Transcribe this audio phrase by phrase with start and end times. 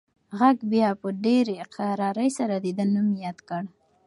[0.39, 3.63] غږ بیا په ډېره کرارۍ سره د ده نوم یاد کړ.